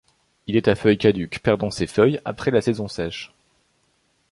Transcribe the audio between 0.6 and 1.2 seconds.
à feuilles